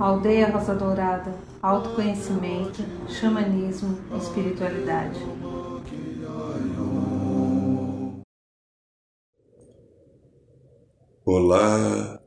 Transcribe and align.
Aldeia 0.00 0.50
Rosa 0.50 0.74
Dourada, 0.74 1.34
autoconhecimento, 1.60 2.82
xamanismo, 3.08 3.98
espiritualidade. 4.16 5.20
Olá, 11.26 12.20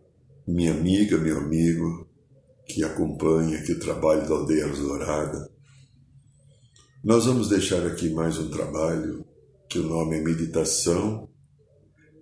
minha 0.47 0.73
amiga, 0.73 1.17
meu 1.17 1.39
amigo 1.39 2.07
que 2.67 2.83
acompanha 2.83 3.57
aqui 3.57 3.71
o 3.71 3.79
trabalho 3.79 4.29
da 4.29 4.35
Aldeia 4.35 4.67
Rosa 4.67 4.83
Dourada. 4.83 5.49
Nós 7.03 7.25
vamos 7.25 7.49
deixar 7.49 7.83
aqui 7.87 8.11
mais 8.11 8.37
um 8.37 8.51
trabalho 8.51 9.25
que 9.67 9.79
o 9.79 9.87
nome 9.87 10.17
é 10.17 10.21
Meditação 10.21 11.27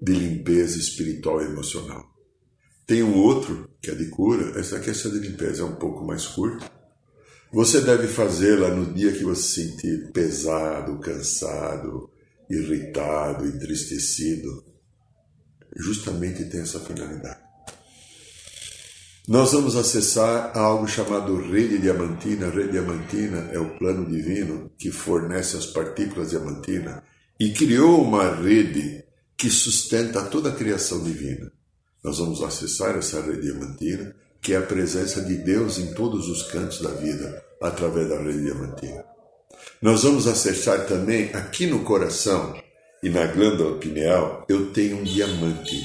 de 0.05 0.13
Limpeza 0.13 0.77
Espiritual 0.77 1.41
e 1.41 1.45
Emocional. 1.45 2.05
Tem 2.85 3.01
um 3.01 3.17
outro 3.17 3.67
que 3.81 3.89
é 3.89 3.95
de 3.95 4.05
cura, 4.05 4.59
essa 4.59 4.79
questão 4.79 5.11
de 5.11 5.17
limpeza 5.17 5.63
é 5.63 5.65
um 5.65 5.75
pouco 5.75 6.05
mais 6.05 6.27
curta. 6.27 6.69
Você 7.51 7.81
deve 7.81 8.07
fazê-la 8.07 8.69
no 8.69 8.93
dia 8.93 9.11
que 9.11 9.23
você 9.23 9.41
se 9.41 9.63
sentir 9.63 10.11
pesado, 10.11 10.99
cansado, 10.99 12.11
irritado, 12.47 13.47
entristecido. 13.47 14.63
Justamente 15.75 16.45
tem 16.45 16.61
essa 16.61 16.79
finalidade. 16.79 17.39
Nós 19.27 19.53
vamos 19.53 19.75
acessar 19.75 20.55
algo 20.55 20.87
chamado 20.87 21.35
rede 21.51 21.79
diamantina. 21.79 22.51
Rede 22.51 22.73
diamantina 22.73 23.49
é 23.51 23.57
o 23.57 23.75
plano 23.79 24.05
divino 24.07 24.69
que 24.77 24.91
fornece 24.91 25.57
as 25.57 25.65
partículas 25.65 26.29
diamantina 26.29 27.03
e 27.39 27.51
criou 27.51 28.03
uma 28.03 28.35
rede 28.35 29.04
que 29.37 29.49
sustenta 29.49 30.23
toda 30.23 30.49
a 30.49 30.55
criação 30.55 31.03
divina. 31.03 31.51
Nós 32.03 32.19
vamos 32.19 32.41
acessar 32.43 32.95
essa 32.97 33.21
rede 33.21 33.41
diamantina, 33.41 34.15
que 34.41 34.53
é 34.53 34.57
a 34.57 34.61
presença 34.61 35.21
de 35.21 35.35
Deus 35.37 35.77
em 35.77 35.93
todos 35.93 36.29
os 36.29 36.43
cantos 36.43 36.81
da 36.81 36.91
vida, 36.91 37.43
através 37.61 38.07
da 38.07 38.21
rede 38.21 38.43
diamantina. 38.43 39.03
Nós 39.81 40.03
vamos 40.03 40.27
acessar 40.27 40.85
também 40.85 41.33
aqui 41.33 41.65
no 41.65 41.83
coração 41.83 42.55
e 43.05 43.09
na 43.09 43.27
glândula 43.27 43.77
pineal, 43.77 44.45
eu 44.49 44.71
tenho 44.71 44.97
um 44.97 45.03
diamante, 45.03 45.79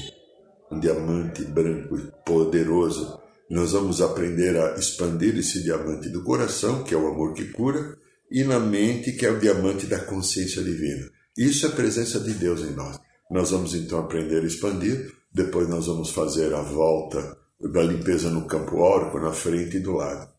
um 0.71 0.81
diamante 0.81 1.45
branco 1.45 1.99
poderoso. 2.25 3.21
Nós 3.51 3.73
vamos 3.73 4.01
aprender 4.01 4.57
a 4.57 4.79
expandir 4.79 5.37
esse 5.37 5.63
diamante 5.63 6.09
do 6.09 6.23
coração, 6.23 6.83
que 6.83 6.95
é 6.95 6.97
o 6.97 7.09
amor 7.09 7.35
que 7.35 7.47
cura, 7.47 7.99
e 8.31 8.45
na 8.45 8.59
mente, 8.59 9.13
que 9.13 9.27
é 9.27 9.31
o 9.31 9.39
diamante 9.39 9.87
da 9.87 9.99
consciência 9.99 10.63
divina. 10.63 11.11
Isso 11.37 11.67
é 11.67 11.69
a 11.69 11.73
presença 11.73 12.21
de 12.21 12.33
Deus 12.33 12.61
em 12.61 12.73
nós. 12.73 12.99
Nós 13.31 13.51
vamos 13.51 13.75
então 13.75 13.99
aprender 14.01 14.43
a 14.43 14.47
expandir, 14.47 15.15
depois 15.33 15.69
nós 15.69 15.87
vamos 15.87 16.11
fazer 16.11 16.53
a 16.53 16.63
volta 16.63 17.39
da 17.61 17.83
limpeza 17.83 18.31
no 18.31 18.47
campo 18.47 18.79
órico, 18.79 19.21
na 19.21 19.33
frente 19.33 19.77
e 19.77 19.81
do 19.81 19.93
lado. 19.93 20.31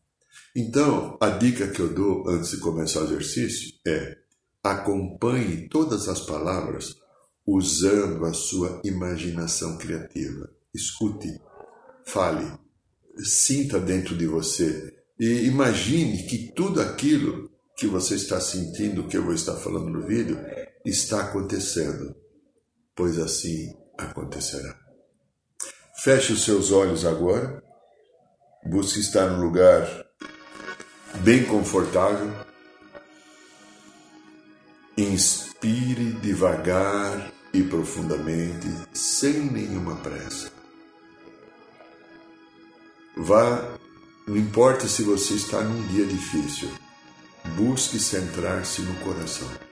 Então, 0.55 1.17
a 1.21 1.29
dica 1.29 1.67
que 1.67 1.79
eu 1.79 1.93
dou 1.93 2.27
antes 2.27 2.51
de 2.51 2.57
começar 2.57 3.01
o 3.01 3.05
exercício 3.05 3.73
é 3.87 4.17
acompanhe 4.63 5.69
todas 5.69 6.07
as 6.07 6.21
palavras 6.21 6.95
usando 7.45 8.25
a 8.25 8.33
sua 8.33 8.81
imaginação 8.83 9.77
criativa. 9.77 10.49
Escute, 10.73 11.39
fale, 12.05 12.51
sinta 13.23 13.79
dentro 13.79 14.15
de 14.15 14.27
você 14.27 14.93
e 15.19 15.45
imagine 15.45 16.23
que 16.23 16.51
tudo 16.53 16.81
aquilo 16.81 17.49
que 17.77 17.87
você 17.87 18.15
está 18.15 18.39
sentindo, 18.39 19.07
que 19.07 19.17
eu 19.17 19.23
vou 19.23 19.33
estar 19.33 19.55
falando 19.55 19.89
no 19.89 20.05
vídeo, 20.05 20.37
está 20.85 21.21
acontecendo, 21.21 22.15
pois 22.95 23.17
assim 23.17 23.75
acontecerá. 23.97 24.75
Feche 26.03 26.33
os 26.33 26.43
seus 26.43 26.71
olhos 26.71 27.05
agora, 27.05 27.63
busque 28.65 28.99
estar 28.99 29.27
num 29.27 29.43
lugar 29.43 29.87
bem 31.19 31.45
confortável. 31.45 32.31
Inspire 34.97 36.13
devagar 36.13 37.31
e 37.53 37.63
profundamente, 37.63 38.67
sem 38.93 39.51
nenhuma 39.51 39.95
pressa. 39.97 40.51
Vá, 43.17 43.77
não 44.27 44.37
importa 44.37 44.87
se 44.87 45.03
você 45.03 45.33
está 45.33 45.61
num 45.61 45.87
dia 45.87 46.05
difícil, 46.05 46.71
busque 47.55 47.99
centrar-se 47.99 48.81
no 48.81 48.95
coração. 49.01 49.70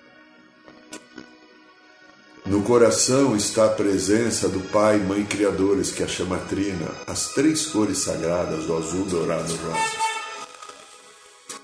No 2.49 2.63
coração 2.63 3.35
está 3.35 3.65
a 3.65 3.69
presença 3.69 4.49
do 4.49 4.59
Pai 4.59 4.97
Mãe 4.97 5.23
Criadores, 5.23 5.91
que 5.91 6.01
a 6.01 6.07
chama 6.07 6.39
Trina, 6.39 6.87
as 7.05 7.27
três 7.27 7.67
cores 7.67 7.99
sagradas 7.99 8.65
do 8.65 8.75
azul, 8.75 9.05
dourado 9.05 9.53
e 9.53 9.55
rosa. 9.55 10.09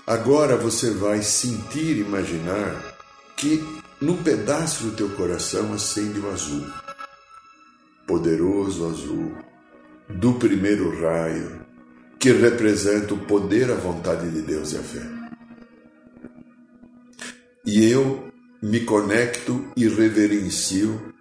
Agora 0.06 0.56
você 0.56 0.92
vai 0.92 1.22
sentir 1.22 1.96
imaginar 1.96 2.96
que 3.36 3.64
num 4.00 4.22
pedaço 4.22 4.84
do 4.84 4.92
teu 4.92 5.08
coração 5.16 5.72
acende 5.72 6.20
o 6.20 6.30
azul, 6.30 6.64
poderoso 8.06 8.86
azul, 8.86 9.36
do 10.08 10.34
primeiro 10.34 11.02
raio, 11.02 11.66
que 12.16 12.30
representa 12.30 13.12
o 13.12 13.18
poder, 13.26 13.72
a 13.72 13.74
vontade 13.74 14.30
de 14.30 14.40
Deus 14.40 14.72
e 14.72 14.76
a 14.76 14.82
fé. 14.82 15.02
E 17.64 17.90
eu 17.90 18.25
me 18.62 18.80
conecto 18.80 19.70
e 19.76 19.86
reverencio 19.86 21.14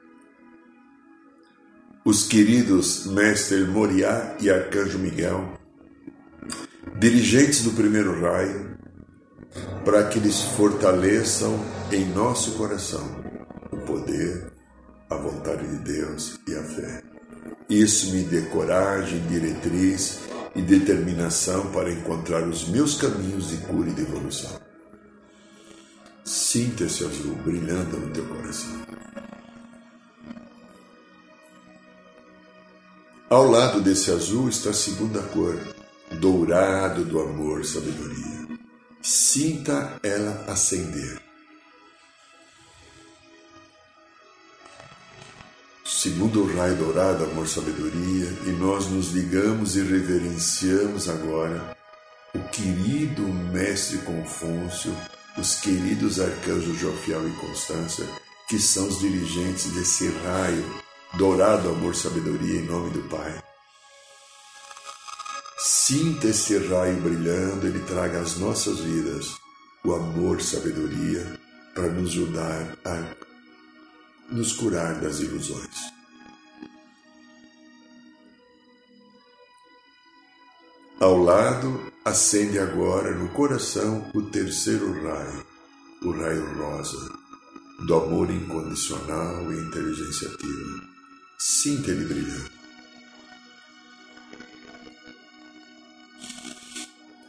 os 2.06 2.28
queridos 2.28 3.07
Mestre 3.07 3.63
Moriá 3.63 4.38
e 4.40 4.50
Arcanjo 4.50 5.00
Miguel, 5.00 5.57
dirigentes 7.00 7.63
do 7.63 7.72
primeiro 7.72 8.22
raio, 8.22 8.78
para 9.84 10.07
que 10.07 10.19
eles 10.19 10.40
fortaleçam 10.40 11.59
em 11.91 12.06
nosso 12.06 12.51
coração 12.53 13.03
o 13.72 13.78
poder, 13.78 14.51
a 15.09 15.16
vontade 15.16 15.68
de 15.68 15.78
Deus 15.78 16.40
e 16.47 16.56
a 16.56 16.63
fé. 16.63 17.03
Isso 17.68 18.12
me 18.12 18.22
dê 18.24 18.41
coragem, 18.44 19.25
diretriz 19.28 20.19
e 20.56 20.62
determinação 20.62 21.72
para 21.72 21.91
encontrar 21.91 22.47
os 22.47 22.68
meus 22.69 22.95
caminhos 22.95 23.50
de 23.50 23.57
cura 23.57 23.90
e 23.90 23.94
de 23.94 24.01
evolução. 24.01 24.64
Sinta 26.25 26.86
esse 26.86 27.06
azul 27.06 27.36
brilhando 27.36 28.00
no 28.00 28.12
teu 28.12 28.25
coração. 28.25 28.81
Ao 33.30 33.46
lado 33.47 33.80
desse 33.80 34.09
azul 34.09 34.50
está 34.50 34.72
a 34.72 34.74
segunda 34.74 35.22
cor, 35.22 35.56
dourado 36.19 37.06
do 37.06 37.19
amor, 37.19 37.63
sabedoria. 37.63 38.58
Sinta 39.03 40.00
ela 40.02 40.46
acender. 40.47 41.22
Segundo 45.86 46.42
o 46.42 46.57
raio 46.57 46.75
dourado, 46.75 47.24
amor, 47.25 47.47
sabedoria, 47.47 48.28
e 48.47 48.50
nós 48.50 48.88
nos 48.88 49.12
ligamos 49.12 49.75
e 49.75 49.84
reverenciamos 49.84 51.07
agora 51.07 51.78
o 52.34 52.40
querido 52.50 53.22
Mestre 53.22 54.00
Confúcio 54.00 54.96
os 55.38 55.56
queridos 55.56 56.19
arcanjos 56.19 56.78
Jofiel 56.78 57.28
e 57.28 57.31
Constância, 57.34 58.07
que 58.47 58.59
são 58.59 58.88
os 58.88 59.00
dirigentes 59.00 59.72
desse 59.73 60.09
raio 60.09 60.84
dourado 61.18 61.69
amor 61.69 61.96
sabedoria 61.96 62.59
em 62.59 62.66
nome 62.66 62.91
do 62.91 63.01
Pai. 63.09 63.41
Sinta 65.57 66.28
esse 66.28 66.57
raio 66.57 67.00
brilhando, 67.01 67.68
ele 67.68 67.79
traga 67.85 68.19
às 68.19 68.38
nossas 68.38 68.79
vidas 68.79 69.38
o 69.84 69.94
amor 69.94 70.41
sabedoria 70.41 71.40
para 71.74 71.88
nos 71.90 72.12
ajudar 72.12 72.78
a 72.85 73.16
nos 74.34 74.53
curar 74.53 74.95
das 74.95 75.19
ilusões. 75.19 75.94
Ao 81.00 81.18
lado, 81.18 81.94
acende 82.06 82.60
agora 82.60 83.16
no 83.16 83.30
coração 83.30 84.12
o 84.13 84.22
terceiro 84.22 84.94
raio, 85.02 85.44
o 86.04 86.12
raio 86.12 86.56
rosa, 86.56 87.12
do 87.88 87.96
amor 87.96 88.30
incondicional 88.30 89.52
e 89.52 89.57
inteligência 89.57 90.28
ativa. 90.28 90.84
Sinta 91.40 91.90
ele 91.90 92.06
brilhar. 92.06 92.52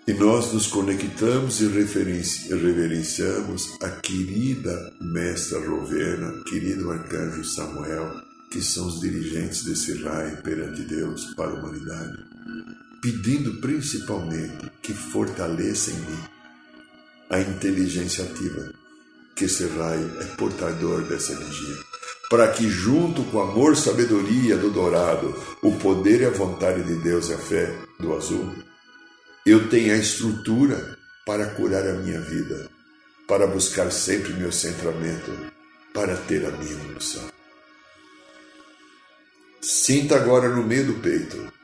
E 0.06 0.12
nós 0.12 0.52
nos 0.52 0.66
conectamos 0.66 1.62
e 1.62 1.68
reverenciamos 1.68 3.82
a 3.82 3.88
querida 3.88 4.92
Mestra 5.00 5.66
Rovena, 5.66 6.44
querido 6.44 6.92
Arcanjo 6.92 7.42
Samuel, 7.44 8.12
que 8.50 8.60
são 8.60 8.86
os 8.86 9.00
dirigentes 9.00 9.64
desse 9.64 10.02
raio 10.02 10.42
perante 10.42 10.82
Deus 10.82 11.34
para 11.34 11.50
a 11.50 11.54
humanidade 11.54 12.36
pedindo 13.06 13.60
principalmente 13.60 14.68
que 14.82 14.92
fortaleça 14.92 15.92
em 15.92 15.94
mim 15.94 16.24
a 17.30 17.38
inteligência 17.38 18.24
ativa, 18.24 18.72
que 19.36 19.44
esse 19.44 19.64
raio 19.64 20.10
é 20.20 20.24
portador 20.36 21.02
dessa 21.04 21.32
energia. 21.32 21.76
para 22.28 22.48
que, 22.48 22.68
junto 22.68 23.22
com 23.26 23.40
amor, 23.40 23.76
sabedoria 23.76 24.56
do 24.56 24.72
dourado, 24.72 25.32
o 25.62 25.70
poder 25.76 26.22
e 26.22 26.24
a 26.24 26.30
vontade 26.30 26.82
de 26.82 26.96
Deus 26.96 27.28
e 27.28 27.34
a 27.34 27.38
fé 27.38 27.72
do 28.00 28.12
azul, 28.16 28.52
eu 29.44 29.68
tenha 29.68 29.94
a 29.94 29.98
estrutura 29.98 30.98
para 31.24 31.46
curar 31.50 31.86
a 31.86 31.92
minha 31.92 32.20
vida, 32.20 32.68
para 33.28 33.46
buscar 33.46 33.92
sempre 33.92 34.32
meu 34.32 34.50
centramento, 34.50 35.30
para 35.94 36.16
ter 36.16 36.44
a 36.44 36.50
minha 36.50 36.72
evolução. 36.72 37.22
Sinta 39.60 40.16
agora 40.16 40.48
no 40.48 40.64
meio 40.64 40.86
do 40.86 40.94
peito 40.94 41.55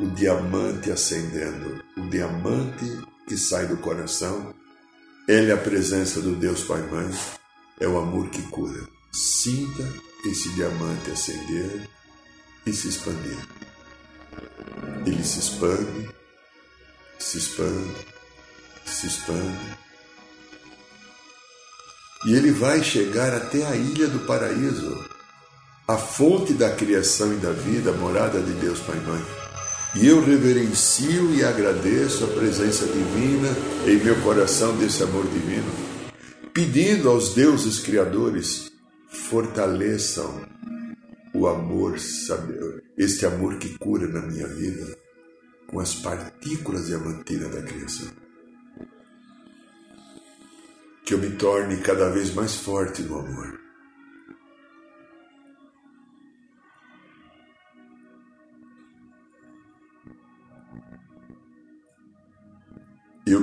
o 0.00 0.06
diamante 0.08 0.90
acendendo, 0.90 1.84
o 1.96 2.08
diamante 2.08 2.86
que 3.28 3.36
sai 3.36 3.66
do 3.66 3.76
coração. 3.76 4.54
Ele 5.28 5.50
é 5.50 5.54
a 5.54 5.58
presença 5.58 6.20
do 6.22 6.34
Deus 6.34 6.64
Pai 6.64 6.80
Mãe 6.90 7.10
é 7.78 7.86
o 7.86 7.98
amor 7.98 8.30
que 8.30 8.42
cura. 8.48 8.88
Sinta 9.12 9.86
esse 10.24 10.48
diamante 10.54 11.10
acender 11.10 11.88
e 12.66 12.72
se 12.72 12.88
expandir. 12.88 13.38
Ele 15.06 15.22
se 15.22 15.38
expande, 15.38 16.10
se 17.18 17.38
expande, 17.38 17.96
se 18.86 19.06
expande. 19.06 19.78
E 22.26 22.34
ele 22.34 22.52
vai 22.52 22.82
chegar 22.82 23.34
até 23.34 23.66
a 23.66 23.76
ilha 23.76 24.08
do 24.08 24.20
paraíso, 24.20 25.08
a 25.88 25.96
fonte 25.96 26.52
da 26.52 26.74
criação 26.74 27.32
e 27.32 27.36
da 27.36 27.52
vida, 27.52 27.92
morada 27.92 28.40
de 28.40 28.52
Deus 28.52 28.78
Pai 28.80 28.98
Mãe. 29.00 29.39
E 29.96 30.06
eu 30.06 30.24
reverencio 30.24 31.34
e 31.34 31.44
agradeço 31.44 32.24
a 32.24 32.28
presença 32.28 32.86
divina 32.86 33.48
em 33.86 34.02
meu 34.02 34.16
coração 34.22 34.76
desse 34.76 35.02
amor 35.02 35.26
divino 35.26 35.90
pedindo 36.52 37.08
aos 37.08 37.34
deuses 37.34 37.78
criadores 37.78 38.72
fortaleçam 39.08 40.46
o 41.32 41.46
amor, 41.46 41.96
este 42.98 43.24
amor 43.24 43.58
que 43.58 43.78
cura 43.78 44.06
na 44.08 44.20
minha 44.20 44.46
vida 44.48 44.96
com 45.68 45.78
as 45.78 45.94
partículas 45.94 46.86
diamantinas 46.86 47.54
da 47.54 47.62
criação. 47.62 48.08
Que 51.04 51.14
eu 51.14 51.18
me 51.18 51.30
torne 51.30 51.76
cada 51.78 52.10
vez 52.10 52.34
mais 52.34 52.56
forte 52.56 53.02
no 53.02 53.18
amor. 53.18 53.69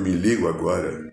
Me 0.08 0.16
ligo 0.16 0.48
agora 0.48 1.12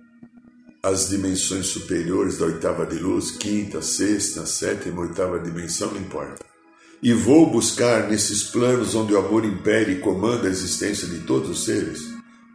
as 0.81 1.09
dimensões 1.09 1.67
superiores 1.67 2.39
da 2.39 2.47
oitava 2.47 2.87
de 2.87 2.97
luz, 2.97 3.33
quinta, 3.33 3.83
sexta, 3.83 4.47
sétima, 4.47 5.01
oitava 5.01 5.41
dimensão, 5.41 5.91
não 5.91 6.01
importa. 6.01 6.45
E 7.03 7.13
vou 7.13 7.51
buscar 7.51 8.09
nesses 8.09 8.45
planos 8.45 8.95
onde 8.95 9.13
o 9.13 9.19
amor 9.19 9.45
impere 9.45 9.93
e 9.93 10.01
comanda 10.01 10.47
a 10.47 10.51
existência 10.51 11.09
de 11.09 11.21
todos 11.21 11.51
os 11.51 11.65
seres, 11.65 12.03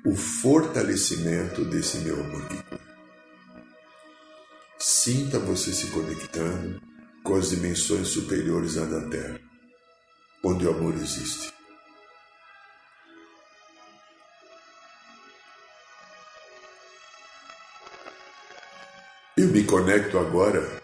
o 0.05 0.15
fortalecimento 0.15 1.65
desse 1.65 1.97
meu 1.97 2.23
amor 2.23 2.47
que 2.47 2.63
cura. 2.63 2.89
Sinta 4.77 5.39
você 5.39 5.73
se 5.73 5.87
conectando 5.87 6.79
com 7.21 7.35
as 7.35 7.49
dimensões 7.49 8.07
superiores 8.07 8.75
da 8.75 9.09
Terra, 9.09 9.39
onde 10.43 10.65
o 10.65 10.69
amor 10.69 10.93
existe. 10.95 11.58
Me 19.49 19.63
conecto 19.63 20.19
agora 20.19 20.79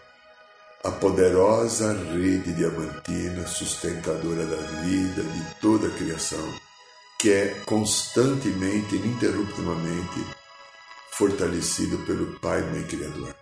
à 0.82 0.90
poderosa 0.90 1.92
rede 1.92 2.52
diamantina 2.52 3.46
sustentadora 3.46 4.44
da 4.44 4.56
vida 4.82 5.22
de 5.22 5.60
toda 5.60 5.86
a 5.86 5.90
criação, 5.90 6.52
que 7.20 7.30
é 7.30 7.62
constantemente, 7.64 8.96
ininterruptamente 8.96 10.26
fortalecido 11.12 11.98
pelo 12.06 12.38
Pai 12.40 12.60
Mãe 12.62 12.82
Criador. 12.84 13.34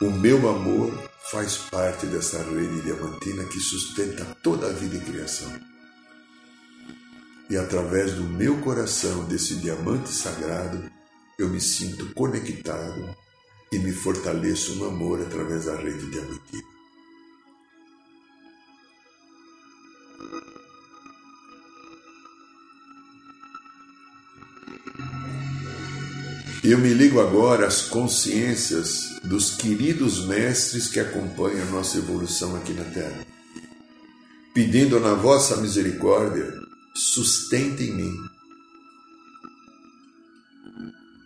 O 0.00 0.10
meu 0.10 0.48
amor 0.48 0.92
faz 1.30 1.56
parte 1.56 2.06
dessa 2.06 2.42
rede 2.42 2.82
diamantina 2.82 3.44
que 3.44 3.60
sustenta 3.60 4.24
toda 4.42 4.66
a 4.66 4.72
vida 4.72 4.96
e 4.96 5.00
criação. 5.00 5.52
E 7.48 7.56
através 7.56 8.14
do 8.14 8.24
meu 8.24 8.60
coração, 8.62 9.24
desse 9.24 9.56
diamante 9.56 10.08
sagrado, 10.10 10.90
eu 11.38 11.48
me 11.48 11.60
sinto 11.60 12.12
conectado 12.14 13.14
e 13.72 13.78
me 13.78 13.92
fortaleço 13.92 14.74
no 14.76 14.86
amor 14.86 15.20
através 15.22 15.64
da 15.64 15.76
rede 15.76 16.10
diamantina. 16.10 16.72
Eu 26.62 26.78
me 26.78 26.94
ligo 26.94 27.20
agora 27.20 27.66
às 27.66 27.82
consciências 27.82 29.20
dos 29.24 29.56
queridos 29.56 30.26
mestres 30.26 30.88
que 30.88 31.00
acompanham 31.00 31.66
a 31.66 31.70
nossa 31.70 31.98
evolução 31.98 32.54
aqui 32.54 32.72
na 32.72 32.84
Terra, 32.84 33.26
pedindo 34.54 35.00
na 35.00 35.14
vossa 35.14 35.56
misericórdia, 35.56 36.54
sustente 36.94 37.82
em 37.82 37.96
mim 37.96 38.41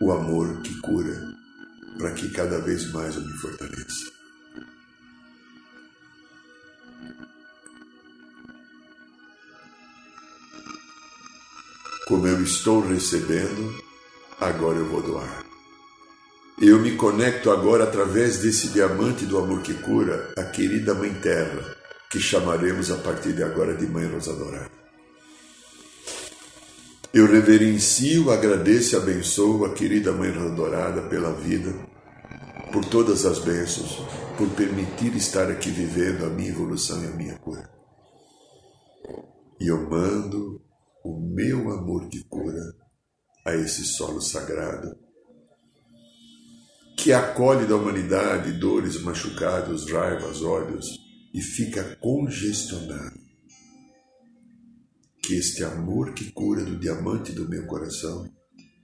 o 0.00 0.12
amor 0.12 0.60
que 0.62 0.74
cura, 0.80 1.34
para 1.96 2.12
que 2.12 2.30
cada 2.30 2.58
vez 2.60 2.92
mais 2.92 3.16
eu 3.16 3.22
me 3.22 3.32
fortaleça. 3.32 4.16
Como 12.06 12.26
eu 12.28 12.40
estou 12.42 12.86
recebendo, 12.86 13.82
agora 14.40 14.78
eu 14.78 14.86
vou 14.86 15.02
doar. 15.02 15.44
Eu 16.60 16.78
me 16.78 16.96
conecto 16.96 17.50
agora 17.50 17.84
através 17.84 18.38
desse 18.38 18.68
diamante 18.68 19.26
do 19.26 19.36
amor 19.38 19.60
que 19.60 19.74
cura, 19.74 20.32
a 20.38 20.44
querida 20.44 20.94
Mãe 20.94 21.12
Terra, 21.14 21.76
que 22.08 22.20
chamaremos 22.20 22.90
a 22.90 22.96
partir 22.96 23.32
de 23.32 23.42
agora 23.42 23.74
de 23.74 23.86
Mãe 23.86 24.06
Rosa 24.06 24.32
Dourada. 24.34 24.85
Eu 27.16 27.26
reverencio, 27.26 28.30
agradeço 28.30 28.94
e 28.94 28.98
abençoo 28.98 29.64
a 29.64 29.72
querida 29.72 30.12
Mãe 30.12 30.30
Dourada 30.54 31.00
pela 31.08 31.32
vida, 31.32 31.72
por 32.70 32.84
todas 32.84 33.24
as 33.24 33.38
bênçãos, 33.38 34.02
por 34.36 34.46
permitir 34.50 35.16
estar 35.16 35.50
aqui 35.50 35.70
vivendo 35.70 36.26
a 36.26 36.28
minha 36.28 36.50
evolução 36.50 37.02
e 37.02 37.06
a 37.06 37.16
minha 37.16 37.38
cura. 37.38 37.70
E 39.58 39.66
eu 39.66 39.88
mando 39.88 40.60
o 41.02 41.18
meu 41.18 41.72
amor 41.72 42.06
de 42.10 42.22
cura 42.24 42.74
a 43.46 43.54
esse 43.54 43.86
solo 43.86 44.20
sagrado, 44.20 44.94
que 46.98 47.14
acolhe 47.14 47.66
da 47.66 47.76
humanidade 47.76 48.52
dores, 48.52 49.00
machucados, 49.00 49.90
raivas, 49.90 50.42
ódios 50.42 50.84
e 51.32 51.40
fica 51.40 51.96
congestionado 51.98 53.25
que 55.26 55.36
este 55.36 55.64
amor 55.64 56.12
que 56.14 56.30
cura 56.30 56.62
do 56.62 56.76
diamante 56.76 57.32
do 57.32 57.48
meu 57.48 57.66
coração 57.66 58.30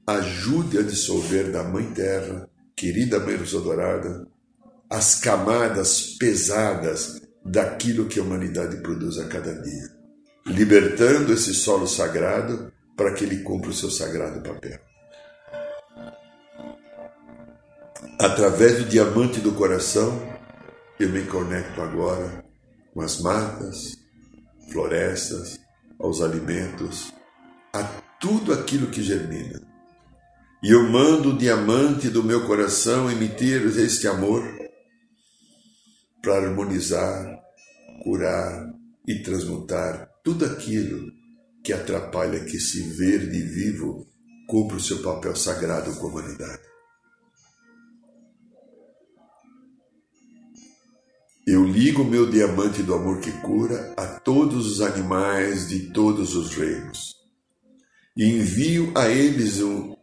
ajude 0.04 0.76
a 0.76 0.82
dissolver 0.82 1.52
da 1.52 1.62
Mãe 1.62 1.94
Terra, 1.94 2.50
querida 2.76 3.20
Mãe 3.20 3.36
Rosa 3.36 3.60
Dourada, 3.60 4.26
as 4.90 5.20
camadas 5.20 6.16
pesadas 6.18 7.22
daquilo 7.44 8.08
que 8.08 8.18
a 8.18 8.24
humanidade 8.24 8.82
produz 8.82 9.18
a 9.18 9.28
cada 9.28 9.54
dia, 9.54 9.88
libertando 10.44 11.32
esse 11.32 11.54
solo 11.54 11.86
sagrado 11.86 12.72
para 12.96 13.14
que 13.14 13.22
ele 13.22 13.44
cumpra 13.44 13.70
o 13.70 13.74
seu 13.74 13.88
sagrado 13.88 14.42
papel. 14.42 14.80
Através 18.18 18.78
do 18.78 18.84
diamante 18.86 19.38
do 19.40 19.52
coração, 19.52 20.20
eu 20.98 21.08
me 21.08 21.22
conecto 21.24 21.80
agora 21.80 22.44
com 22.92 23.00
as 23.00 23.20
matas, 23.20 23.96
florestas, 24.72 25.61
aos 26.02 26.20
alimentos, 26.20 27.14
a 27.72 27.84
tudo 28.20 28.52
aquilo 28.52 28.88
que 28.88 29.02
germina. 29.02 29.62
E 30.62 30.70
eu 30.70 30.90
mando 30.90 31.30
o 31.30 31.38
diamante 31.38 32.10
do 32.10 32.22
meu 32.22 32.46
coração 32.46 33.10
emitir 33.10 33.62
este 33.78 34.06
amor 34.06 34.42
para 36.20 36.36
harmonizar, 36.36 37.40
curar 38.02 38.72
e 39.06 39.22
transmutar 39.22 40.08
tudo 40.22 40.44
aquilo 40.44 41.10
que 41.64 41.72
atrapalha 41.72 42.44
que 42.44 42.56
esse 42.56 42.82
verde 42.82 43.40
vivo 43.40 44.06
cumpra 44.48 44.76
o 44.76 44.80
seu 44.80 45.02
papel 45.02 45.34
sagrado 45.34 45.94
com 45.96 46.06
a 46.08 46.10
humanidade. 46.10 46.71
Eu 51.44 51.64
ligo 51.64 52.04
meu 52.04 52.30
diamante 52.30 52.84
do 52.84 52.94
amor 52.94 53.18
que 53.18 53.32
cura 53.40 53.92
a 53.96 54.06
todos 54.06 54.64
os 54.70 54.80
animais 54.80 55.68
de 55.68 55.90
todos 55.90 56.36
os 56.36 56.54
reinos 56.54 57.16
e 58.16 58.24
envio 58.24 58.92
a 58.94 59.08
eles 59.08 59.60
o 59.60 59.96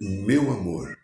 meu 0.00 0.50
amor 0.50 0.96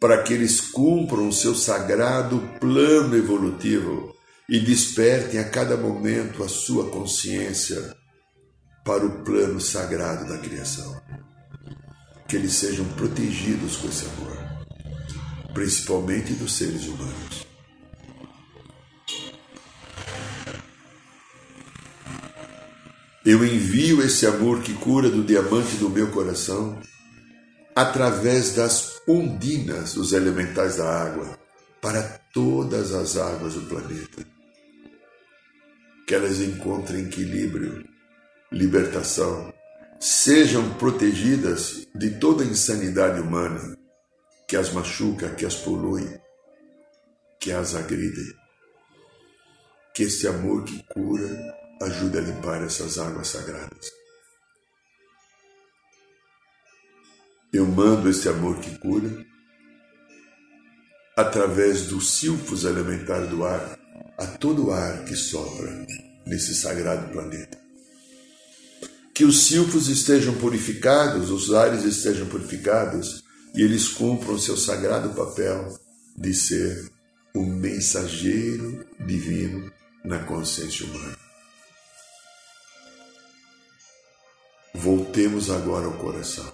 para 0.00 0.22
que 0.22 0.32
eles 0.32 0.60
cumpram 0.60 1.28
o 1.28 1.32
seu 1.32 1.54
sagrado 1.54 2.40
plano 2.58 3.14
evolutivo 3.14 4.16
e 4.48 4.58
despertem 4.58 5.38
a 5.38 5.48
cada 5.48 5.76
momento 5.76 6.42
a 6.42 6.48
sua 6.48 6.88
consciência 6.88 7.94
para 8.84 9.04
o 9.04 9.22
plano 9.22 9.60
sagrado 9.60 10.26
da 10.26 10.38
criação. 10.38 11.00
Que 12.26 12.36
eles 12.36 12.54
sejam 12.54 12.84
protegidos 12.94 13.76
com 13.76 13.88
esse 13.88 14.06
amor, 14.06 14.36
principalmente 15.52 16.32
dos 16.32 16.56
seres 16.56 16.86
humanos. 16.86 17.51
Eu 23.24 23.44
envio 23.44 24.02
esse 24.02 24.26
amor 24.26 24.62
que 24.62 24.74
cura 24.74 25.08
do 25.08 25.22
diamante 25.22 25.76
do 25.76 25.88
meu 25.88 26.10
coração 26.10 26.80
através 27.72 28.54
das 28.56 29.00
ondinas 29.06 29.94
dos 29.94 30.12
elementais 30.12 30.78
da 30.78 31.02
água 31.04 31.38
para 31.80 32.02
todas 32.34 32.92
as 32.92 33.16
águas 33.16 33.54
do 33.54 33.62
planeta. 33.62 34.26
Que 36.04 36.16
elas 36.16 36.40
encontrem 36.40 37.04
equilíbrio, 37.04 37.84
libertação, 38.50 39.54
sejam 40.00 40.74
protegidas 40.74 41.86
de 41.94 42.10
toda 42.18 42.44
insanidade 42.44 43.20
humana 43.20 43.78
que 44.48 44.56
as 44.56 44.72
machuca, 44.72 45.30
que 45.30 45.46
as 45.46 45.54
polui, 45.54 46.20
que 47.38 47.52
as 47.52 47.76
agride. 47.76 48.34
Que 49.94 50.02
esse 50.02 50.26
amor 50.26 50.64
que 50.64 50.82
cura 50.92 51.61
ajude 51.82 52.18
a 52.18 52.20
limpar 52.20 52.62
essas 52.62 52.98
águas 52.98 53.28
sagradas. 53.28 53.90
Eu 57.52 57.66
mando 57.66 58.08
esse 58.08 58.28
amor 58.28 58.58
que 58.60 58.78
cura 58.78 59.26
através 61.16 61.82
dos 61.86 62.12
silfos 62.12 62.64
elementares 62.64 63.28
do 63.28 63.44
ar 63.44 63.78
a 64.16 64.26
todo 64.26 64.66
o 64.66 64.72
ar 64.72 65.04
que 65.04 65.14
sopra 65.14 65.86
nesse 66.26 66.54
sagrado 66.54 67.12
planeta. 67.12 67.60
Que 69.14 69.24
os 69.24 69.44
silfos 69.44 69.88
estejam 69.88 70.34
purificados, 70.38 71.30
os 71.30 71.52
ares 71.52 71.84
estejam 71.84 72.26
purificados 72.28 73.22
e 73.54 73.62
eles 73.62 73.88
cumpram 73.88 74.38
seu 74.38 74.56
sagrado 74.56 75.10
papel 75.10 75.78
de 76.16 76.32
ser 76.32 76.90
o 77.34 77.44
mensageiro 77.44 78.86
divino 79.06 79.70
na 80.04 80.20
consciência 80.20 80.86
humana. 80.86 81.31
Voltemos 84.74 85.50
agora 85.50 85.84
ao 85.84 85.92
coração. 85.92 86.50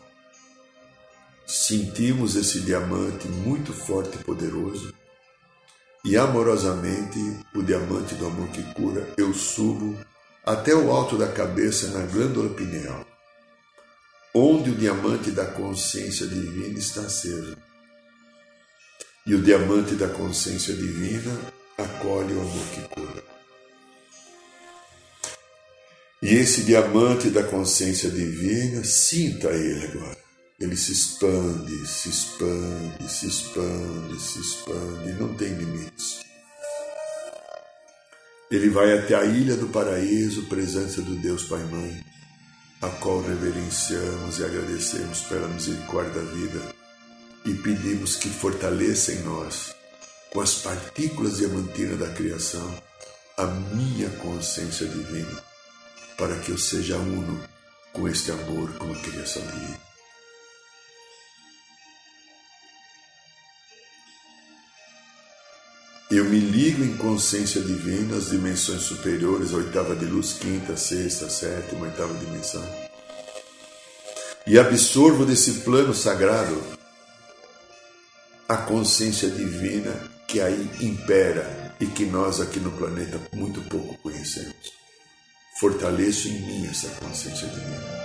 Sentimos 1.47 2.35
esse 2.35 2.61
diamante 2.61 3.29
muito 3.29 3.73
forte 3.73 4.19
e 4.19 4.25
poderoso, 4.25 4.93
e 6.05 6.17
amorosamente, 6.17 7.19
o 7.55 7.63
diamante 7.63 8.17
do 8.17 8.27
amor 8.27 8.49
que 8.49 8.63
cura, 8.75 9.09
eu 9.17 9.33
subo 9.33 9.97
até 10.45 10.75
o 10.75 10.91
alto 10.91 11.17
da 11.17 11.31
cabeça 11.31 11.89
na 11.89 12.07
glândula 12.07 12.51
pineal, 12.51 13.07
onde 14.35 14.71
o 14.71 14.75
diamante 14.75 15.31
da 15.31 15.47
consciência 15.47 16.27
divina 16.27 16.79
está 16.79 17.03
aceso. 17.03 17.57
E 19.27 19.35
o 19.35 19.43
diamante 19.43 19.95
da 19.95 20.09
consciência 20.09 20.75
divina 20.75 21.39
acolhe 21.77 22.35
o 22.35 22.41
amor 22.41 22.67
que 22.75 22.81
cura. 22.89 23.38
E 26.21 26.35
esse 26.35 26.63
diamante 26.63 27.31
da 27.31 27.45
consciência 27.45 28.11
divina, 28.11 28.83
sinta 28.83 29.49
ele 29.51 29.87
agora. 29.87 30.19
Ele 30.59 30.77
se 30.77 30.91
expande, 30.91 31.87
se 31.87 32.09
expande, 32.09 33.09
se 33.09 33.27
expande, 33.29 34.21
se 34.21 34.41
expande, 34.41 35.13
não 35.13 35.33
tem 35.35 35.55
limites. 35.55 36.21
Ele 38.51 38.69
vai 38.69 38.99
até 38.99 39.15
a 39.15 39.25
ilha 39.25 39.57
do 39.57 39.69
paraíso, 39.69 40.47
presença 40.47 41.01
do 41.03 41.15
Deus 41.17 41.45
Pai 41.45 41.63
Mãe, 41.65 42.05
a 42.83 42.89
qual 42.89 43.23
reverenciamos 43.23 44.41
e 44.41 44.45
agradecemos 44.45 45.21
pela 45.23 45.47
misericórdia 45.49 46.15
da 46.15 46.33
vida 46.33 46.75
e 47.45 47.55
pedimos 47.55 48.17
que 48.17 48.29
fortaleça 48.29 49.13
em 49.13 49.23
nós, 49.23 49.75
com 50.33 50.41
as 50.41 50.57
partículas 50.57 51.37
diamantinas 51.37 51.99
da 51.99 52.09
criação, 52.09 52.83
a 53.37 53.47
minha 53.47 54.11
consciência 54.11 54.87
divina, 54.87 55.48
para 56.19 56.37
que 56.41 56.51
eu 56.51 56.59
seja 56.59 56.97
uno 56.97 57.41
com 57.93 58.09
este 58.09 58.33
amor 58.33 58.73
com 58.75 58.93
a 58.93 58.97
criação 58.97 59.41
divina. 59.47 59.81
Eu 66.11 66.25
me 66.25 66.41
ligo 66.41 66.83
em 66.83 66.97
consciência 66.97 67.61
divina 67.61 68.17
às 68.17 68.31
dimensões 68.31 68.83
superiores, 68.83 69.53
oitava 69.53 69.95
de 69.95 70.07
luz, 70.07 70.33
quinta, 70.33 70.77
sexta, 70.77 71.31
sétima, 71.31 71.87
oitava 71.87 72.13
dimensão. 72.15 72.65
E 74.47 74.59
absorvo 74.59 75.25
desse 75.25 75.61
plano 75.61 75.95
sagrado 75.95 76.61
a 78.49 78.57
consciência 78.57 79.29
divina 79.29 79.93
que 80.27 80.41
aí 80.41 80.71
impera 80.81 81.77
e 81.79 81.87
que 81.87 82.07
nós 82.07 82.41
aqui 82.41 82.59
no 82.59 82.73
planeta 82.73 83.21
muito 83.35 83.61
pouco 83.69 83.97
conhecemos. 83.99 84.78
Fortaleço 85.59 86.29
em 86.29 86.41
mim 86.41 86.67
essa 86.69 86.89
consciência 87.01 87.49
divina. 87.49 87.99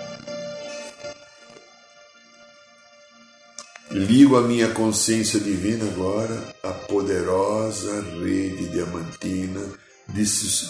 Ligo 3.91 4.35
a 4.37 4.41
minha 4.41 4.71
consciência 4.71 5.39
divina 5.39 5.85
agora 5.85 6.55
à 6.63 6.71
poderosa 6.71 8.01
rede 8.23 8.69
diamantina 8.69 9.61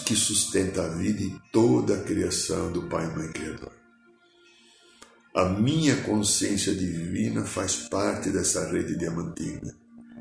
que 0.04 0.14
sustenta 0.14 0.84
a 0.84 0.88
vida 0.88 1.22
e 1.22 1.34
toda 1.50 1.94
a 1.94 2.02
criação 2.02 2.70
do 2.70 2.82
Pai 2.82 3.06
Mãe 3.16 3.32
Criador. 3.32 3.72
A 5.34 5.46
minha 5.46 5.96
consciência 6.02 6.74
divina 6.74 7.46
faz 7.46 7.76
parte 7.76 8.28
dessa 8.28 8.70
rede 8.70 8.94
diamantina 8.98 9.74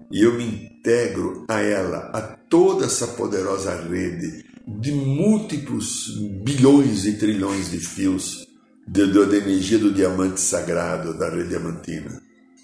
e 0.10 0.22
eu 0.22 0.36
me 0.36 0.46
integro 0.46 1.46
a 1.50 1.60
ela, 1.60 2.10
a 2.13 2.22
toda 2.22 2.86
essa 2.86 3.08
poderosa 3.08 3.75
rede 3.75 4.52
de 4.67 4.91
múltiplos 4.91 6.17
bilhões 6.43 7.05
e 7.05 7.13
trilhões 7.17 7.72
de 7.72 7.79
fios 7.79 8.48
de, 8.88 9.08
de 9.08 9.38
energia 9.38 9.77
do 9.77 9.93
diamante 9.93 10.39
sagrado 10.39 11.17
da 11.17 11.29
rede 11.29 11.50
diamantina 11.50 12.22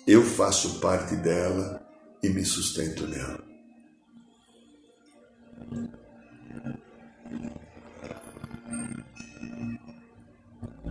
eu 0.09 0.23
faço 0.23 0.79
parte 0.79 1.15
dela 1.17 1.87
e 2.23 2.29
me 2.29 2.43
sustento 2.43 3.05
nela. 3.05 3.43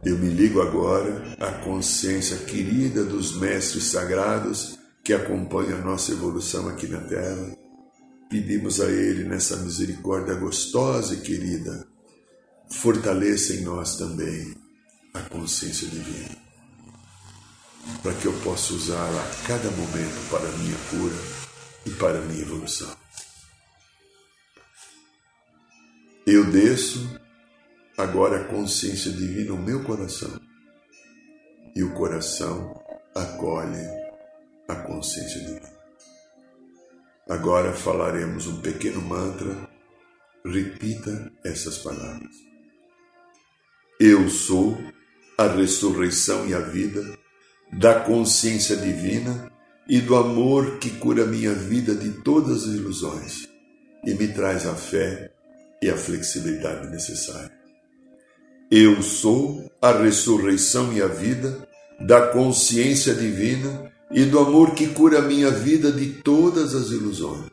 Eu 0.04 0.16
me 0.18 0.28
ligo 0.28 0.62
agora 0.62 1.36
à 1.40 1.50
consciência 1.64 2.36
querida 2.44 3.04
dos 3.04 3.36
mestres 3.40 3.86
sagrados 3.86 4.78
que 5.02 5.12
acompanham 5.12 5.78
a 5.78 5.84
nossa 5.84 6.12
evolução 6.12 6.68
aqui 6.68 6.86
na 6.86 7.00
Terra. 7.00 7.56
Pedimos 8.28 8.80
a 8.80 8.90
Ele, 8.90 9.25
nessa 9.25 9.56
misericórdia 9.56 10.35
gostosa 10.35 11.14
e 11.14 11.20
querida, 11.20 11.87
fortaleça 12.70 13.54
em 13.54 13.62
nós 13.62 13.97
também 13.97 14.54
a 15.14 15.20
consciência 15.23 15.88
divina 15.88 16.49
para 18.02 18.14
que 18.14 18.26
eu 18.26 18.32
possa 18.40 18.75
usá-la 18.75 19.23
a 19.23 19.47
cada 19.47 19.70
momento 19.70 20.30
para 20.30 20.47
a 20.49 20.52
minha 20.58 20.76
cura 20.90 21.16
e 21.87 21.90
para 21.90 22.18
a 22.18 22.23
minha 22.23 22.42
evolução. 22.42 22.94
Eu 26.26 26.50
desço 26.50 27.18
agora 27.97 28.42
a 28.42 28.44
consciência 28.44 29.11
divina 29.11 29.50
no 29.50 29.62
meu 29.62 29.82
coração 29.85 30.38
e 31.75 31.82
o 31.82 31.94
coração 31.94 32.78
acolhe 33.14 33.85
a 34.68 34.76
consciência 34.76 35.40
divina. 35.40 35.77
Agora 37.28 37.75
falaremos 37.75 38.47
um 38.47 38.61
pequeno 38.62 39.02
mantra. 39.02 39.68
Repita 40.44 41.30
essas 41.44 41.76
palavras. 41.78 42.35
Eu 44.00 44.30
sou 44.30 44.78
a 45.37 45.47
ressurreição 45.47 46.49
e 46.49 46.54
a 46.54 46.61
vida 46.61 47.18
da 47.73 48.00
consciência 48.00 48.76
divina 48.76 49.52
e 49.87 50.00
do 50.00 50.16
amor 50.16 50.78
que 50.78 50.90
cura 50.90 51.26
minha 51.26 51.52
vida 51.52 51.94
de 51.94 52.11
todas 52.23 52.64
as 52.64 52.75
ilusões 52.75 53.47
e 54.04 54.14
me 54.14 54.28
traz 54.28 54.66
a 54.66 54.75
fé 54.75 55.30
e 55.82 55.90
a 55.90 55.97
flexibilidade 55.97 56.88
necessária. 56.88 57.52
Eu 58.70 59.02
sou 59.02 59.70
a 59.82 59.92
ressurreição 59.92 60.92
e 60.94 61.02
a 61.02 61.08
vida 61.08 61.68
da 62.00 62.28
consciência 62.28 63.14
divina 63.14 63.92
e 64.10 64.24
do 64.24 64.38
amor 64.38 64.74
que 64.74 64.88
cura 64.88 65.20
minha 65.20 65.50
vida 65.50 65.92
de 65.92 66.06
todas 66.22 66.74
as 66.74 66.88
ilusões 66.88 67.50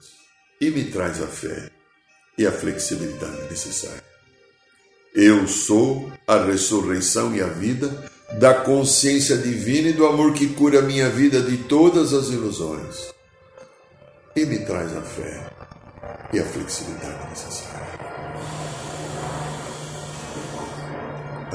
e 0.60 0.70
me 0.70 0.86
traz 0.86 1.22
a 1.22 1.28
fé 1.28 1.70
e 2.38 2.46
a 2.46 2.52
flexibilidade 2.52 3.44
necessária. 3.50 4.04
Eu 5.14 5.48
sou 5.48 6.12
a 6.28 6.44
ressurreição 6.44 7.36
e 7.36 7.42
a 7.42 7.48
vida 7.48 8.12
da 8.40 8.54
consciência 8.54 9.38
divina 9.38 9.90
e 9.90 9.94
do 9.94 10.06
amor 10.06 10.34
que 10.34 10.48
cura 10.48 10.82
minha 10.82 11.10
vida 11.10 11.42
de 11.42 11.58
todas 11.58 12.14
as 12.14 12.28
ilusões 12.28 13.14
e 14.36 14.46
me 14.46 14.60
traz 14.66 14.96
a 14.96 15.02
fé 15.02 15.50
e 16.34 16.40
a 16.40 16.46
flexibilidade 16.46 17.30
necessária. 17.30 17.95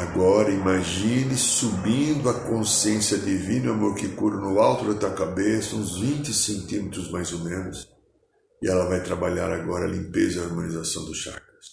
Agora 0.01 0.51
imagine 0.51 1.37
subindo 1.37 2.31
a 2.31 2.33
consciência 2.33 3.19
divina, 3.19 3.73
amor 3.73 3.95
que 3.95 4.09
cura 4.09 4.37
no 4.37 4.59
alto 4.59 4.87
da 4.87 4.99
tua 4.99 5.11
cabeça, 5.11 5.77
uns 5.77 6.01
20 6.01 6.33
centímetros 6.33 7.11
mais 7.11 7.31
ou 7.35 7.41
menos, 7.41 7.87
e 8.63 8.67
ela 8.67 8.87
vai 8.87 9.03
trabalhar 9.03 9.53
agora 9.53 9.85
a 9.85 9.89
limpeza 9.91 10.39
e 10.39 10.41
a 10.41 10.45
harmonização 10.45 11.05
dos 11.05 11.19
chakras. 11.19 11.67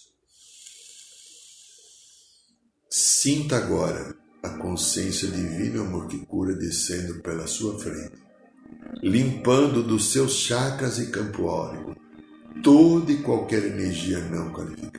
Sinta 2.90 3.56
agora 3.56 4.14
a 4.42 4.50
consciência 4.58 5.28
divina, 5.28 5.80
amor 5.80 6.06
que 6.06 6.26
cura, 6.26 6.54
descendo 6.54 7.22
pela 7.22 7.46
sua 7.46 7.78
frente, 7.78 8.18
limpando 9.02 9.82
dos 9.82 10.12
seus 10.12 10.32
chakras 10.34 10.98
e 10.98 11.10
campo 11.10 11.44
órico 11.44 11.96
toda 12.62 13.12
e 13.12 13.22
qualquer 13.22 13.64
energia 13.64 14.18
não 14.18 14.52
qualificada 14.52 14.97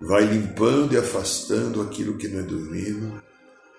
vai 0.00 0.24
limpando 0.24 0.94
e 0.94 0.96
afastando 0.96 1.82
aquilo 1.82 2.16
que 2.16 2.28
não 2.28 2.40
é 2.40 2.42
dormido, 2.42 3.22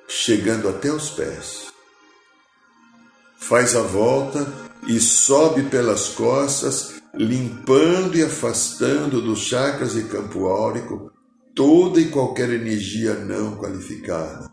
chegando 0.08 0.68
até 0.68 0.92
os 0.92 1.10
pés. 1.10 1.74
Faz 3.38 3.76
a 3.76 3.82
volta 3.82 4.52
e 4.88 5.00
sobe 5.00 5.64
pelas 5.64 6.10
costas, 6.10 6.96
limpando 7.14 8.18
e 8.18 8.24
afastando 8.24 9.22
dos 9.22 9.40
chakras 9.40 9.96
e 9.96 10.04
campo 10.04 10.48
áurico 10.48 11.12
toda 11.56 12.00
e 12.00 12.10
qualquer 12.10 12.50
energia 12.52 13.16
não 13.16 13.56
qualificada. 13.56 14.50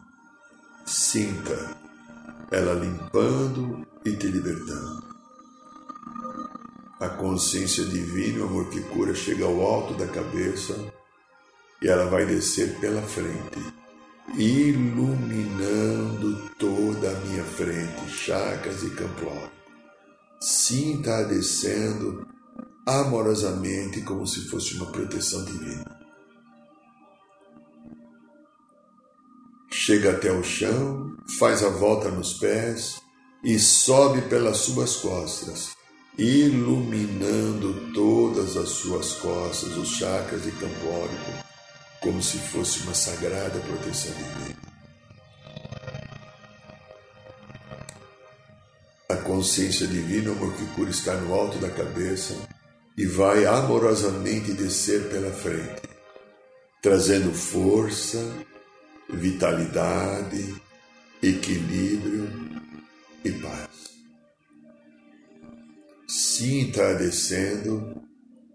Sinta 0.84 1.76
ela 2.50 2.74
limpando 2.74 3.86
e 4.04 4.12
te 4.12 4.28
libertando. 4.28 5.04
A 6.98 7.08
consciência 7.08 7.84
divina, 7.84 8.44
o 8.44 8.48
amor 8.48 8.70
que 8.70 8.80
cura, 8.80 9.14
chega 9.14 9.44
ao 9.44 9.60
alto 9.60 9.94
da 9.94 10.06
cabeça 10.06 10.92
e 11.86 11.88
ela 11.88 12.06
vai 12.06 12.26
descer 12.26 12.74
pela 12.80 13.00
frente, 13.00 13.60
iluminando 14.36 14.90
toda 16.58 17.12
a 17.12 17.20
minha 17.20 17.44
frente, 17.44 18.10
chacras 18.10 18.82
e 18.82 18.90
campo 18.90 19.30
Sinta-a 20.40 21.22
descendo 21.22 22.26
amorosamente 22.84 24.00
como 24.00 24.26
se 24.26 24.48
fosse 24.48 24.74
uma 24.74 24.86
proteção 24.86 25.44
divina. 25.44 25.96
Chega 29.70 30.10
até 30.10 30.32
o 30.32 30.42
chão, 30.42 31.16
faz 31.38 31.62
a 31.62 31.68
volta 31.68 32.10
nos 32.10 32.34
pés 32.34 33.00
e 33.44 33.60
sobe 33.60 34.22
pelas 34.22 34.56
suas 34.56 34.96
costas, 34.96 35.76
iluminando 36.18 37.92
todas 37.92 38.56
as 38.56 38.70
suas 38.70 39.12
costas, 39.12 39.76
os 39.76 39.90
chakras 39.90 40.44
e 40.48 40.50
campo 40.50 41.45
como 42.06 42.22
se 42.22 42.38
fosse 42.38 42.84
uma 42.84 42.94
sagrada 42.94 43.58
proteção 43.58 44.12
divina. 44.12 44.56
A 49.08 49.16
consciência 49.16 49.88
divina, 49.88 50.30
o 50.30 50.52
que 50.52 50.64
cura, 50.76 50.88
está 50.88 51.16
no 51.16 51.34
alto 51.34 51.58
da 51.58 51.68
cabeça 51.68 52.48
e 52.96 53.04
vai 53.06 53.44
amorosamente 53.44 54.52
descer 54.52 55.08
pela 55.08 55.32
frente, 55.32 55.82
trazendo 56.80 57.34
força, 57.34 58.24
vitalidade, 59.12 60.62
equilíbrio 61.20 62.30
e 63.24 63.32
paz. 63.32 63.96
Sinta-a 66.06 66.92
descendo 66.92 68.00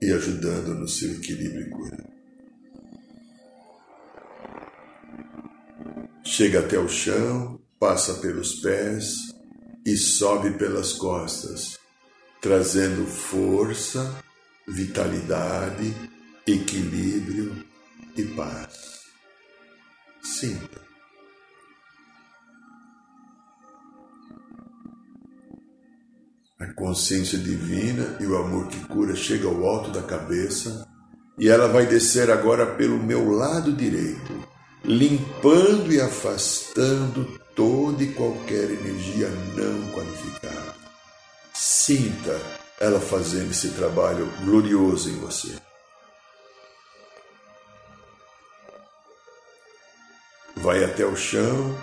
e 0.01 0.09
ajudando 0.09 0.73
no 0.73 0.87
seu 0.87 1.11
equilíbrio 1.11 1.67
e 1.67 1.69
cura. 1.69 2.10
Chega 6.23 6.59
até 6.59 6.77
o 6.77 6.87
chão, 6.87 7.59
passa 7.79 8.13
pelos 8.15 8.61
pés 8.61 9.33
e 9.83 9.97
sobe 9.97 10.51
pelas 10.51 10.93
costas, 10.93 11.79
trazendo 12.39 13.07
força, 13.07 14.23
vitalidade, 14.67 15.93
equilíbrio 16.45 17.65
e 18.15 18.23
paz. 18.23 19.01
Sinta. 20.21 20.79
A 26.59 26.71
consciência 26.73 27.39
divina 27.39 28.17
e 28.19 28.25
o 28.27 28.37
amor 28.37 28.67
que 28.67 28.79
cura 28.85 29.15
chega 29.15 29.47
ao 29.47 29.65
alto 29.65 29.89
da 29.89 30.03
cabeça 30.03 30.87
e 31.39 31.49
ela 31.49 31.67
vai 31.67 31.87
descer 31.87 32.29
agora 32.29 32.75
pelo 32.75 33.01
meu 33.01 33.31
lado 33.31 33.73
direito 33.73 34.50
limpando 34.83 35.93
e 35.93 36.01
afastando 36.01 37.39
toda 37.55 38.03
e 38.03 38.13
qualquer 38.13 38.71
energia 38.71 39.29
não 39.55 39.91
qualificada. 39.91 40.75
Sinta 41.53 42.39
ela 42.79 42.99
fazendo 42.99 43.51
esse 43.51 43.69
trabalho 43.69 44.25
glorioso 44.43 45.09
em 45.09 45.19
você. 45.19 45.55
Vai 50.55 50.83
até 50.83 51.05
o 51.05 51.15
chão, 51.15 51.77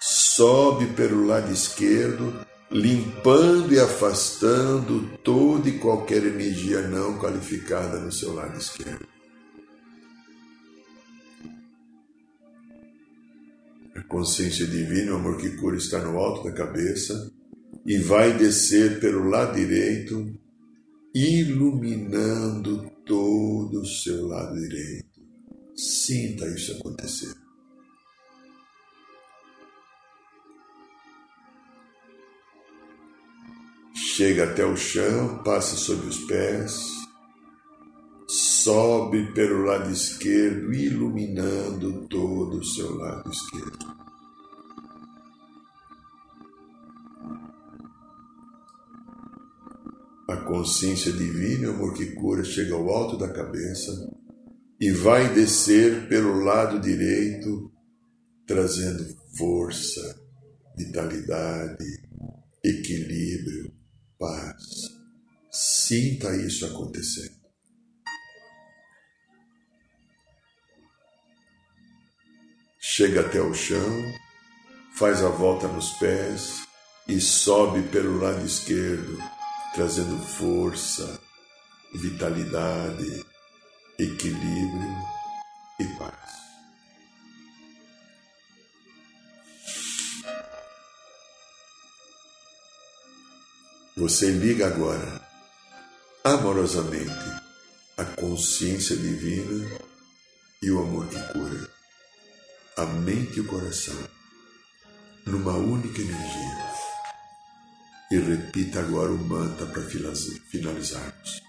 sobe 0.00 0.86
pelo 0.86 1.26
lado 1.26 1.52
esquerdo, 1.52 2.46
limpando 2.70 3.72
e 3.72 3.80
afastando 3.80 5.18
toda 5.18 5.68
e 5.68 5.78
qualquer 5.78 6.24
energia 6.24 6.80
não 6.82 7.18
qualificada 7.18 7.98
no 7.98 8.12
seu 8.12 8.32
lado 8.34 8.56
esquerdo. 8.56 9.19
A 14.00 14.04
consciência 14.04 14.66
divina, 14.66 15.12
o 15.12 15.16
amor 15.16 15.36
que 15.36 15.50
cura, 15.56 15.76
está 15.76 16.00
no 16.00 16.18
alto 16.18 16.44
da 16.44 16.52
cabeça 16.52 17.30
e 17.84 17.98
vai 17.98 18.36
descer 18.36 18.98
pelo 18.98 19.28
lado 19.28 19.56
direito, 19.56 20.26
iluminando 21.14 22.90
todo 23.04 23.82
o 23.82 23.86
seu 23.86 24.26
lado 24.26 24.58
direito. 24.58 25.20
Sinta 25.76 26.46
isso 26.48 26.72
acontecer. 26.72 27.34
Chega 33.94 34.44
até 34.44 34.64
o 34.64 34.76
chão, 34.76 35.42
passa 35.42 35.76
sobre 35.76 36.06
os 36.06 36.18
pés, 36.20 36.99
sobe 38.30 39.32
pelo 39.32 39.64
lado 39.64 39.90
esquerdo, 39.90 40.72
iluminando 40.72 42.06
todo 42.06 42.58
o 42.58 42.64
seu 42.64 42.94
lado 42.94 43.28
esquerdo. 43.28 44.00
A 50.28 50.36
consciência 50.44 51.12
divina, 51.12 51.70
o 51.70 51.74
amor 51.74 51.94
que 51.94 52.14
cura, 52.14 52.44
chega 52.44 52.72
ao 52.72 52.88
alto 52.88 53.18
da 53.18 53.28
cabeça 53.32 53.90
e 54.80 54.92
vai 54.92 55.34
descer 55.34 56.08
pelo 56.08 56.44
lado 56.44 56.78
direito, 56.78 57.72
trazendo 58.46 59.04
força, 59.36 60.20
vitalidade, 60.76 61.84
equilíbrio, 62.64 63.74
paz. 64.16 64.62
Sinta 65.50 66.36
isso 66.36 66.64
acontecendo. 66.64 67.39
Chega 73.00 73.22
até 73.22 73.40
o 73.40 73.54
chão, 73.54 74.14
faz 74.94 75.24
a 75.24 75.30
volta 75.30 75.66
nos 75.66 75.88
pés 75.92 76.68
e 77.08 77.18
sobe 77.18 77.80
pelo 77.84 78.20
lado 78.20 78.44
esquerdo, 78.44 79.16
trazendo 79.72 80.22
força, 80.22 81.18
vitalidade, 81.94 83.24
equilíbrio 83.98 84.96
e 85.80 85.84
paz. 85.98 86.30
Você 93.96 94.30
liga 94.30 94.66
agora, 94.66 95.26
amorosamente, 96.22 97.40
a 97.96 98.04
consciência 98.04 98.94
divina 98.94 99.70
e 100.62 100.70
o 100.70 100.82
amor 100.82 101.08
que 101.08 101.32
cura 101.32 101.79
a 102.80 102.86
mente 102.86 103.36
e 103.36 103.40
o 103.40 103.44
coração 103.44 103.96
numa 105.26 105.52
única 105.52 106.00
energia. 106.00 106.70
E 108.10 108.16
repita 108.18 108.80
agora 108.80 109.12
o 109.12 109.18
mantra 109.18 109.66
para 109.66 109.82
finalizarmos. 109.82 111.42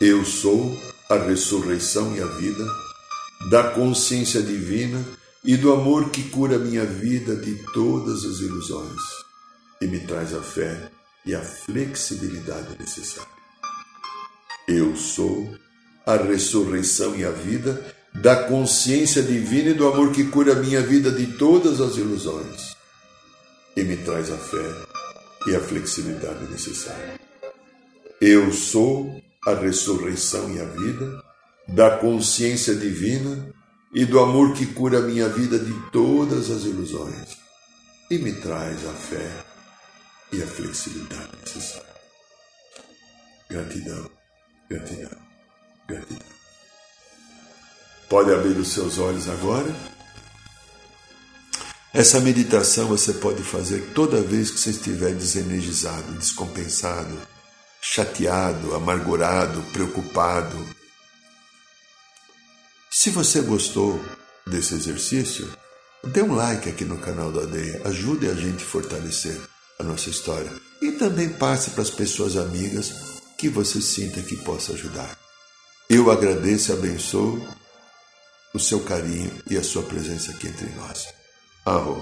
Eu 0.00 0.24
sou 0.24 0.74
a 1.10 1.16
ressurreição 1.16 2.16
e 2.16 2.22
a 2.22 2.26
vida 2.26 2.64
da 3.50 3.72
consciência 3.72 4.42
divina 4.42 5.04
e 5.44 5.56
do 5.56 5.70
amor 5.70 6.10
que 6.10 6.30
cura 6.30 6.58
minha 6.58 6.86
vida 6.86 7.36
de 7.36 7.56
todas 7.74 8.24
as 8.24 8.38
ilusões 8.38 9.02
e 9.82 9.86
me 9.86 10.00
traz 10.00 10.34
a 10.34 10.42
fé 10.42 10.90
e 11.26 11.34
a 11.34 11.42
flexibilidade 11.42 12.78
necessária. 12.78 13.28
Eu 14.66 14.96
sou 14.96 15.54
a 16.06 16.16
ressurreição 16.16 17.14
e 17.14 17.24
a 17.24 17.30
vida 17.30 17.97
da 18.14 18.44
consciência 18.44 19.22
divina 19.22 19.70
e 19.70 19.74
do 19.74 19.86
amor 19.86 20.12
que 20.12 20.24
cura 20.24 20.52
a 20.52 20.56
minha 20.56 20.82
vida 20.82 21.10
de 21.10 21.26
todas 21.38 21.80
as 21.80 21.96
ilusões 21.96 22.76
e 23.76 23.82
me 23.84 23.96
traz 23.96 24.30
a 24.30 24.36
fé 24.36 24.74
e 25.46 25.54
a 25.54 25.60
flexibilidade 25.60 26.44
necessária. 26.50 27.20
Eu 28.20 28.52
sou 28.52 29.22
a 29.46 29.54
ressurreição 29.54 30.52
e 30.54 30.60
a 30.60 30.64
vida 30.64 31.22
da 31.68 31.98
consciência 31.98 32.74
divina 32.74 33.54
e 33.94 34.04
do 34.04 34.18
amor 34.18 34.54
que 34.54 34.66
cura 34.66 34.98
a 34.98 35.02
minha 35.02 35.28
vida 35.28 35.58
de 35.58 35.72
todas 35.90 36.50
as 36.50 36.64
ilusões 36.64 37.38
e 38.10 38.18
me 38.18 38.32
traz 38.32 38.86
a 38.86 38.92
fé 38.92 39.44
e 40.32 40.42
a 40.42 40.46
flexibilidade 40.46 41.30
necessária. 41.40 41.88
Gratidão, 43.48 44.10
gratidão, 44.68 45.18
gratidão. 45.86 46.37
Pode 48.08 48.32
abrir 48.32 48.56
os 48.58 48.72
seus 48.72 48.98
olhos 48.98 49.28
agora. 49.28 49.74
Essa 51.92 52.20
meditação 52.20 52.88
você 52.88 53.12
pode 53.14 53.42
fazer 53.42 53.92
toda 53.94 54.22
vez 54.22 54.50
que 54.50 54.58
você 54.58 54.70
estiver 54.70 55.14
desenergizado, 55.14 56.12
descompensado, 56.12 57.18
chateado, 57.82 58.74
amargurado, 58.74 59.60
preocupado. 59.72 60.56
Se 62.90 63.10
você 63.10 63.40
gostou 63.42 64.02
desse 64.46 64.74
exercício, 64.74 65.50
dê 66.04 66.22
um 66.22 66.34
like 66.34 66.68
aqui 66.68 66.84
no 66.84 66.98
canal 66.98 67.30
da 67.30 67.40
Aldeia, 67.40 67.82
ajude 67.84 68.28
a 68.28 68.34
gente 68.34 68.64
a 68.64 68.66
fortalecer 68.66 69.38
a 69.78 69.82
nossa 69.82 70.08
história 70.08 70.50
e 70.80 70.92
também 70.92 71.28
passe 71.28 71.70
para 71.70 71.82
as 71.82 71.90
pessoas 71.90 72.36
amigas 72.36 72.92
que 73.36 73.48
você 73.48 73.80
sinta 73.80 74.22
que 74.22 74.36
possa 74.36 74.72
ajudar. 74.72 75.16
Eu 75.88 76.10
agradeço 76.10 76.70
e 76.70 76.74
abençoo 76.74 77.46
o 78.54 78.58
seu 78.58 78.80
carinho 78.80 79.30
e 79.50 79.56
a 79.56 79.62
sua 79.62 79.82
presença 79.82 80.32
aqui 80.32 80.48
entre 80.48 80.68
nós. 80.70 81.14
Arro. 81.64 81.96